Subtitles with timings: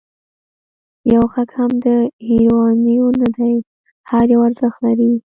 [1.13, 1.87] یو غږ هم د
[2.27, 3.53] هېروانیو نه دی،
[4.09, 5.11] هر یو ارزښت لري.